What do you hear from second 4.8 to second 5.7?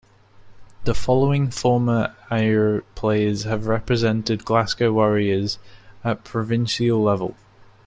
Warriors